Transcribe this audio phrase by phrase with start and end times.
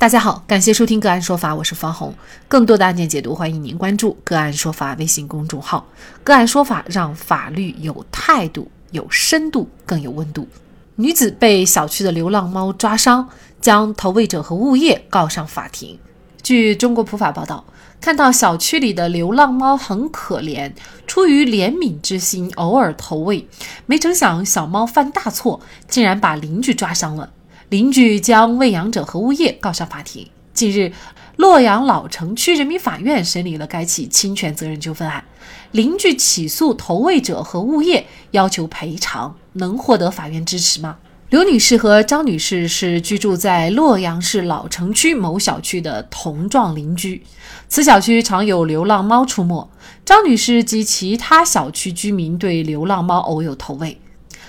[0.00, 2.14] 大家好，感谢收听个案说法，我是方红。
[2.48, 5.86] 更多的案件解读，欢迎您关注个案说法微信公众号。
[6.24, 10.48] 个案说法让法律有态度、有深度、更有温度。
[10.94, 13.28] 女子被小区的流浪猫抓伤，
[13.60, 15.98] 将投喂者和物业告上法庭。
[16.42, 17.62] 据中国普法报道，
[18.00, 20.72] 看到小区里的流浪猫很可怜，
[21.06, 23.46] 出于怜悯之心，偶尔投喂，
[23.84, 27.28] 没成想小猫犯大错，竟然把邻居抓伤了。
[27.70, 30.26] 邻居将喂养者和物业告上法庭。
[30.52, 30.92] 近日，
[31.36, 35.22] 洛阳老城区人民法院审理了该起侵权责任纠纷案，
[35.70, 40.96] 邻居起诉投喂者和物业，要求赔偿，能获得法院支持吗？
[41.28, 47.22] 刘女士和张女士是居住在洛阳市老城区某小区的同幢邻居，
[47.68, 49.70] 此小区常有流浪猫出没。
[50.04, 53.96] 张女士及其他小区居民对流浪猫偶有投喂。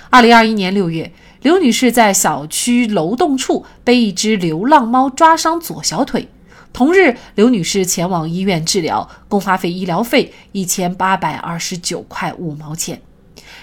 [0.10, 1.14] 二零二一年六月。
[1.42, 6.28] 刘女士在小区楼栋处被一只流浪猫抓伤左小腿。
[6.72, 13.02] 同日，刘女士前往医院治疗，共花费医疗费一千八百二十九块五毛钱。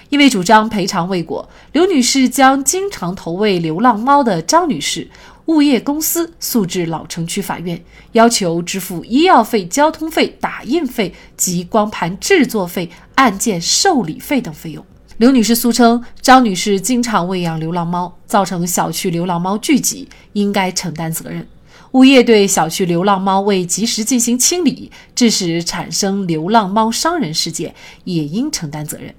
[0.09, 5.09] 因为主张赔偿未果，刘女士将经常投喂流浪猫的张女士
[5.45, 14.85] 物业公司诉至老城区法院，要求支付医药费、交通费、打印费及光盘制作费、案件受理费等费用。
[15.19, 21.45] 刘女士诉称，张女士经常喂养流浪猫，造成小区流浪猫聚集，应该承担责任。
[21.91, 27.75] 物业对小区流浪猫未及时进行清理，致使产生流浪猫伤人事件，
[28.05, 29.13] 也应承担责任。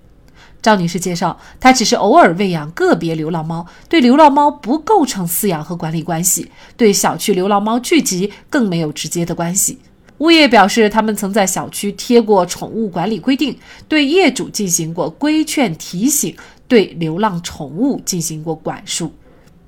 [0.62, 9.78] 张女士介绍，她只是偶尔喂养个别流浪猫，对流浪猫不构成饲养和管理关系，对小区流浪猫聚集更没有直接的关系。
[10.20, 16.36] 物业表示，他们曾在小区贴过宠物管理规定，对业主进行过规劝提醒，
[16.68, 19.12] 对流浪宠物进行过管束。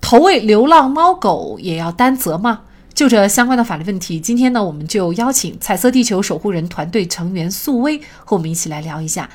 [0.01, 2.61] 投喂流浪猫狗也要担责吗？
[2.93, 9.31] 就这相关的法律问题，今天呢，我们就邀请彩色地球守护人团队成员素薇和我们一起来聊一下。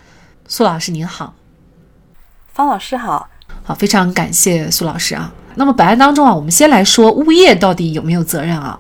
[0.47, 1.33] 苏老师您好，
[2.53, 3.27] 方老师好，
[3.63, 5.33] 好，非常感谢苏老师啊。
[5.55, 8.79] 那么本案当中啊，我们先来说物业到底有没有责任啊？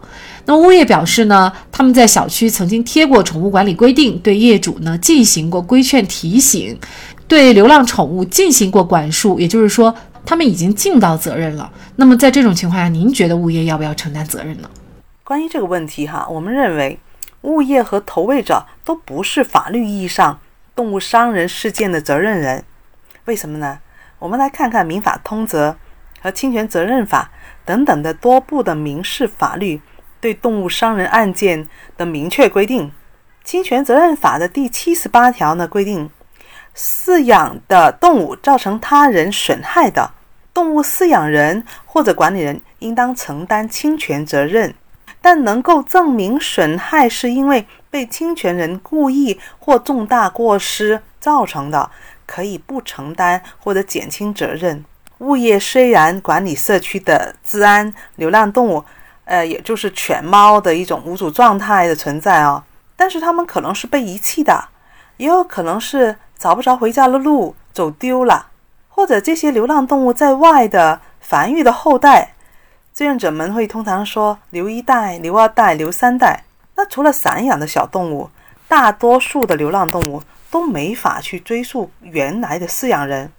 [0.49, 6.79] 那物业表示呢，他们在小区曾经贴过宠物管理规定，对业主呢进行过规劝提醒，
[7.27, 9.93] 对流浪宠物进行过管束，也就是说，
[10.25, 11.69] 他们已经尽到责任了。
[11.97, 14.69] 那么在这种情况下，您觉得物业要不要承担责任呢？
[15.25, 16.97] 关于这个问题哈，我们认为
[17.41, 20.39] 物业和投喂者都不是法律意义上
[20.73, 22.63] 动物伤人事件的责任人。
[23.25, 23.79] 为什么呢？
[24.19, 25.71] 我们来看看《民法通则》
[26.23, 27.31] 和《侵权责任法》
[27.67, 29.81] 等等的多部的民事法律。
[30.19, 32.87] 对动物伤人案件的明确规定，
[33.43, 36.09] 《侵权责任法》的第七十八条呢规定，
[36.75, 40.11] 饲养的动物造成他人损害的，
[40.53, 44.73] 动物饲养人或者管理人应当承担侵权责任，
[45.21, 51.89] 但能够证明损害是因为被侵权人故意或重大过失造成的，
[52.25, 54.83] 可以不承担或者减轻责任。
[55.19, 58.83] 物业虽然管理社区的治安，流浪动物。
[59.27, 62.63] 呃，也就是犬猫的一种无主状态的存在啊，
[62.95, 64.69] 但是它们可能是被遗弃的，
[65.17, 68.47] 也有可能是找不着回家的路，走丢了，
[68.87, 72.35] 或者这些流浪动物在外的繁育的后代，
[72.93, 76.45] 志愿者们会通常说留一代、留二代、留三代。
[76.75, 78.29] 那除了散养的小动物，
[78.69, 83.33] 大多数的流浪动物都没法去追溯原来的饲养人。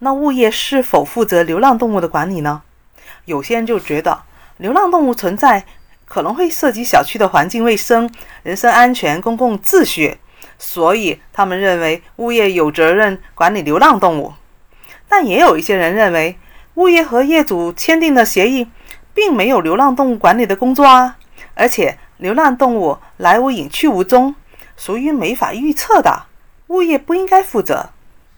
[0.00, 2.60] 那物业是否负责流浪动物的管理呢？
[3.24, 4.24] 有些人就觉得。
[4.60, 5.64] 流浪动物存在
[6.04, 8.10] 可能会涉及小区的环境卫生、
[8.42, 10.18] 人身安全、公共秩序，
[10.58, 14.34] 所以他们认为物业有责任管理流浪动物。
[15.08, 16.38] 但也有一些人认为，
[16.74, 18.68] 物业和业主签订的协议
[19.14, 21.16] 并没有流浪动物管理的工作啊，
[21.54, 24.34] 而且流浪动物来无影去无踪，
[24.76, 26.24] 属于没法预测的，
[26.66, 27.88] 物业不应该负责。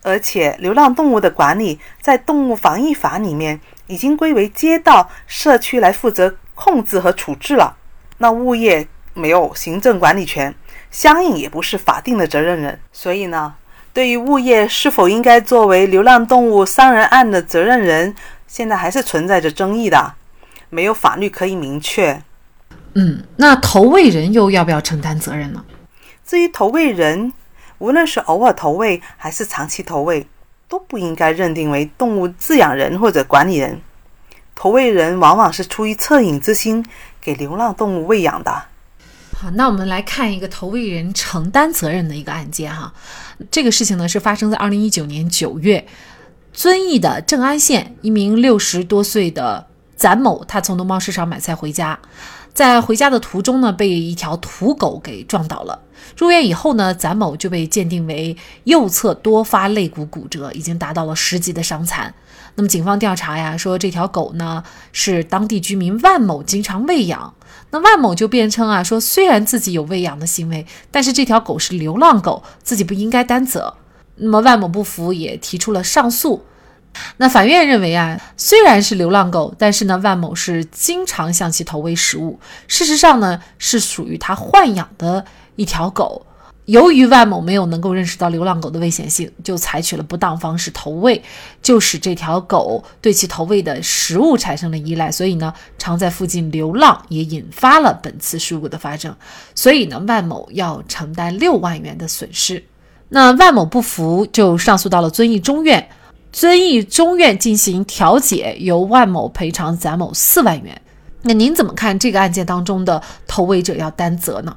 [0.04, 3.60] 而且，流浪动物的管理在《动物防疫法》里面
[3.92, 7.76] 已经归为街道社区来负责控制和处置了。
[8.16, 10.54] 那物业没有行政管理权，
[10.90, 12.80] 相应也不是法定的责任人。
[12.90, 13.54] 所以呢，
[13.92, 18.14] 对于物业是否应该作为流浪动物伤人案的责任人，
[18.46, 20.14] 现在还是存在着争议的，
[20.70, 22.22] 没有法律可以明确。
[22.94, 25.62] 嗯，那投喂人又要不要承担责任呢？
[26.24, 27.34] 至于投喂人，
[27.76, 30.26] 无论是偶尔投喂还是长期投喂，
[30.68, 33.80] 都不应该认定为动物饲养人或者管理人。
[34.62, 36.86] 投喂人往往是出于恻隐之心
[37.20, 38.62] 给流浪动物喂养的。
[39.36, 42.94] 好，那我们来看一个投喂人承担责任的一个案件哈。
[43.50, 45.84] 这个事情呢是发生在二零一九年九月，
[46.52, 49.66] 遵义的正安县一名六十多岁的
[49.96, 51.98] 展某，他从农贸市场买菜回家。
[52.52, 55.80] 在回家的途中呢，被一条土狗给撞倒了。
[56.16, 62.12] 入院以后呢，咱某就被鉴定为右侧多发肋骨骨折，已经达到了十级的伤残。
[62.56, 64.62] 那么警方调查呀，说这条狗呢
[64.92, 67.32] 是当地居民万某经常喂养。
[67.70, 73.74] 那万某就辩称啊，说虽然自己有喂养的行为，但是这条狗是流浪狗，自己不应该担责。
[74.16, 76.44] 那么万某不服，也提出了上诉。
[77.16, 85.24] 那法院认为啊，虽然是流浪狗，但是呢，万某是经常向其投喂食物，事实上呢，是属于他豢养的
[85.56, 86.26] 一条狗。
[86.66, 91.20] 由于万某没有能够认识到流浪狗的危险性，就采取了不当方式投喂，
[91.60, 99.14] 就使这条狗对其投喂的食物产生了依赖，所以呢，常在附近流浪，也引发了本次事故的发生。
[99.56, 102.62] 所以呢，万某要承担六万元的损失。
[103.08, 105.88] 那万某不服，就上诉到了遵义中院。
[106.32, 110.80] 遵义中院进行调解，由万某赔偿咱某四万元。
[111.20, 114.56] 那您怎么看这个案件当中的投喂者要担责呢？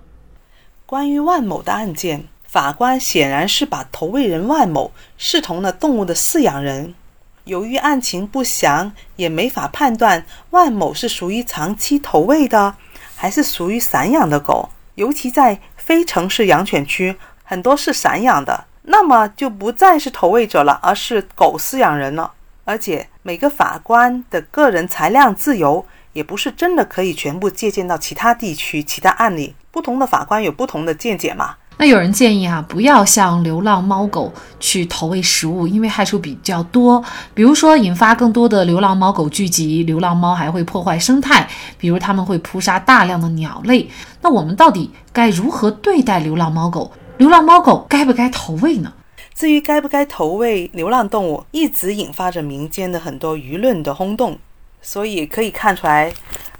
[0.86, 6.96] 关于万某的案件，法官显然是把投喂人万某视同了动物的饲养人。
[7.44, 12.76] 由于案情不详，也没法判断万某是属于长期投喂的，
[13.16, 14.70] 还是属于散养的狗。
[14.96, 18.64] 尤其在非城市养犬区，很多是散养的。
[18.88, 22.32] 那么就不再是投喂者了，而是狗饲养人了。
[22.64, 29.56] 而且每个法官的个人裁量自由，也不是真的可以全部借鉴到其他地区、其他案例。
[29.72, 31.56] 不同的法官有不同的见解嘛？
[31.78, 37.04] 那有人建议啊，不要向流浪猫狗去投喂食物，因为害处比较多。
[37.34, 41.46] 比如说，引发更多的流浪猫狗聚集，流浪猫还会破坏生态，
[41.78, 43.90] 比如它们会扑杀大量的鸟类。
[44.22, 46.94] 那我们到底该如何对待流浪猫狗？
[47.18, 48.92] 流浪猫狗该不该投喂呢？
[49.34, 54.38] 至于该不该投喂流浪动物，一直引发着民间的很多舆论的轰动。
[54.82, 56.14] 所以可以看出来，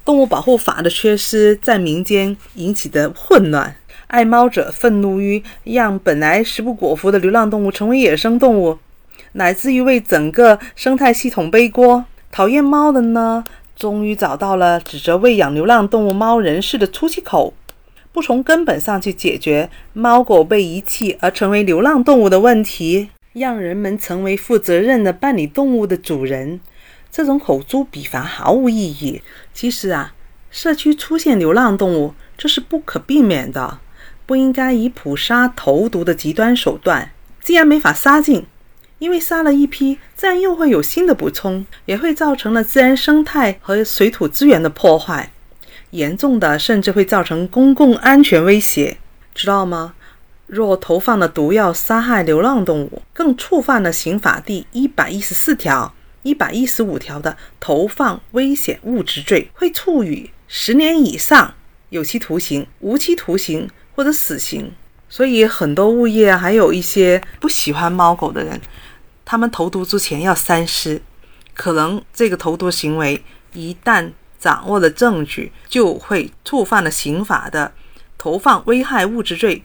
[0.06, 3.76] 动物保护法的缺失在民间引起的混乱。
[4.08, 8.80] 爱猫者愤怒于让本来食不果腹的流浪动物成为野生动物，
[9.34, 12.06] 乃至于为整个生态系统背锅。
[12.32, 13.44] 讨厌猫的呢，
[13.76, 17.54] 终于找到了指责喂养流浪动物猫人士的出气口。
[18.16, 26.62] 不从根本上去解决猫狗被遗弃而成为流浪动物的问题，让人们成为负责任的办理动物的主人，
[27.12, 29.22] 这种口诛笔伐毫无意义。
[29.54, 30.14] 其实啊，
[30.50, 33.80] 社区出现流浪动物，这是不可避免的，
[34.26, 37.12] 不应该以捕杀投毒的极端手段。
[37.42, 38.46] 既然没法杀尽，
[39.00, 45.34] 因为杀了一批，自然又会有新的补充，也会造成了自然生态和水土资源的破坏。
[45.92, 48.98] 严重的甚至会造成公共安全威胁，
[49.34, 49.94] 知道吗？
[50.48, 61.56] 若投放了毒药杀害流浪动物，更触犯了刑法第一百一十四条、一百一十五条的投放危险物质罪，会处以十年以上
[61.90, 64.72] 有期徒刑、无期徒刑或者死刑。
[65.10, 68.62] 所以，很多物业还有一些不喜欢猫狗的人，
[69.24, 71.02] 他们投毒之前要三思，
[71.54, 73.24] 可能这个投毒行为
[73.54, 74.12] 一旦。
[74.46, 77.72] 掌握了证据，就会触犯了刑法的
[78.16, 79.64] 投放危害物质罪，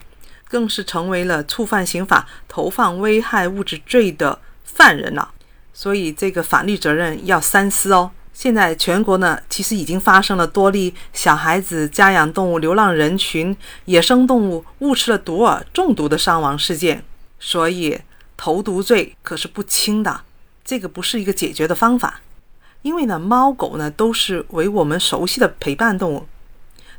[0.49, 5.29] 更是成为了触犯刑法投放危害物质罪的犯人了。
[5.71, 8.09] 所以这个法律责任要三思哦。
[8.33, 17.03] 现在全国呢，其实已经发生了多例小孩子、家养动物、流浪人群、野生动物误吃了毒饵中毒的伤亡事件。
[17.39, 18.01] 所以
[18.35, 20.21] 投毒罪可是不轻的，
[20.65, 22.21] 这个不是一个解决的方法。
[22.81, 26.25] 因为呢，猫狗呢都是为我们熟悉的陪伴动物，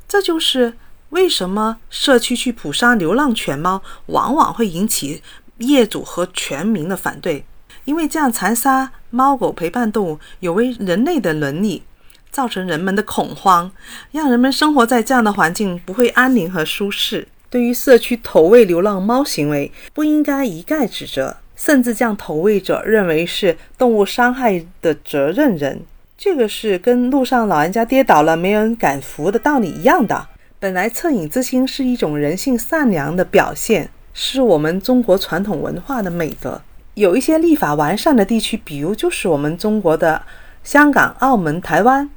[0.07, 0.75] 这就是
[1.11, 5.23] 为什么社区去捕杀流浪犬猫，往往会引起
[5.59, 7.45] 业主和全民的反对。
[7.85, 11.83] 因为这样残杀猫狗陪伴动物有违人类的伦理，
[12.31, 13.73] 造成人们的恐慌，
[14.13, 17.27] 让人们生活在这样的环境不会安宁和舒适。
[17.51, 21.37] 对于社区投喂流浪猫行为，不应该一概指责。
[21.65, 25.81] 甚至将投喂者认为是动物伤害的责任人，
[26.19, 30.27] 这个是跟路上老人家跌倒了没人敢扶的道理一样的。
[30.59, 36.61] 本来恻隐之心是一种人性善良的表现，是我们中国传统文化的美德。
[36.95, 40.21] 有一些立法完善的地区，比如就是我们中国的
[40.65, 42.11] 香港、澳门、台湾，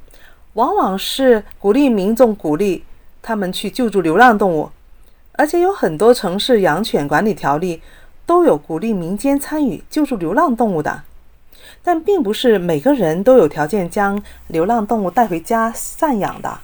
[0.53, 2.83] 往往是鼓励民众鼓励
[3.21, 4.71] 他们去救助流浪动物，
[5.33, 7.79] 而且有很多城市养犬管理条例。
[8.25, 11.03] 都有鼓励民间参与救助流浪动物的，
[11.83, 16.59] 但并不是每个人都有条件将流浪动物带回家赡养的，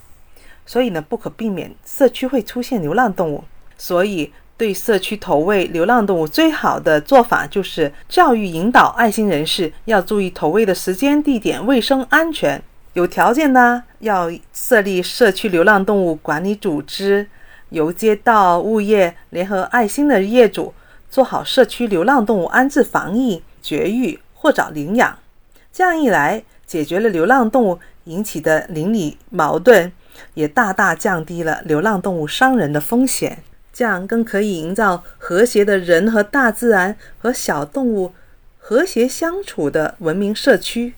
[0.65, 3.43] 所以呢，不可避免社区会出现流浪动物。
[3.77, 12.61] 所以，对社区投喂流浪动物最好的做法就是教育引导爱心人士要注意投喂的时间、地点、卫生安全。
[12.93, 17.27] 有条件呢，要设立社区流浪动物管理组织，
[17.69, 20.73] 由街道、物业联合爱心的业主
[21.11, 25.19] 做好社区流浪动物安置、防疫、绝育或找领养。
[25.71, 29.91] 这样一来，解决了流浪动物引起的邻里矛盾，
[30.33, 33.43] 也大大降低了流浪动物伤人的风险。
[33.73, 38.13] 这样更可以营造和谐的人和大自然和小动物
[38.57, 40.93] 和谐相处的文明社区。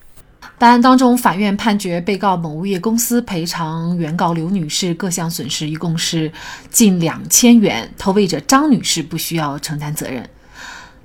[0.57, 6.31] 本案当中，法院判决被告某物业公司赔偿原告刘女士各项损失，一共是
[6.69, 7.91] 近两千元。
[7.97, 10.29] 投喂者张女士不需要承担责任。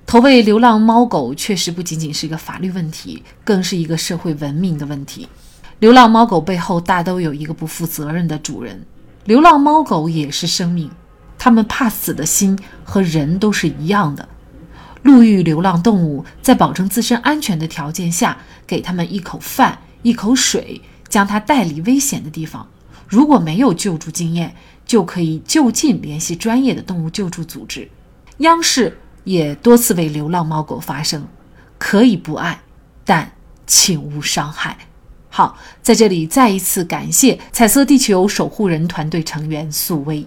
[0.06, 5.28] 投喂流浪猫狗确实不仅仅是一个法律问题，更是一个社会文明的问题。
[5.80, 8.84] 流浪猫狗背后大都有一个不负责任的主人。
[9.24, 10.90] 流浪猫狗也是生命，
[11.38, 14.28] 它们怕死的心和人都是一样的。
[15.02, 22.68] 陆域流浪动物在保证自身安全的条件下，给他们一口饭、一口水，将它带离危险的地方。
[23.06, 27.88] 如果没有救助经验，就可以就近联系专业的动物救助组织。
[28.38, 31.26] 央视也多次为流浪猫狗发声，
[31.78, 32.60] 可以不爱，
[33.04, 33.32] 但
[33.66, 34.76] 请勿伤害。
[35.30, 40.26] 好，在这里再一次感谢彩色地球守护人团队成员素薇。